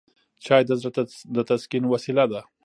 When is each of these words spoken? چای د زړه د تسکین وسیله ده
چای 0.45 0.63
د 0.69 0.71
زړه 0.81 0.89
د 1.35 1.37
تسکین 1.49 1.83
وسیله 1.87 2.25
ده 2.31 2.41